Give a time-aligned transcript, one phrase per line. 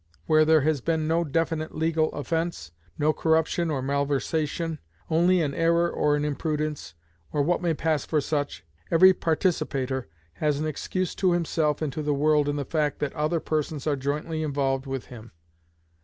[0.25, 4.79] Where there has been no definite legal offense, no corruption or malversation,
[5.11, 6.95] only an error or an imprudence,
[7.31, 10.07] or what may pass for such, every participator
[10.41, 13.85] has an excuse to himself and to the world in the fact that other persons
[13.85, 15.33] are jointly involved with him.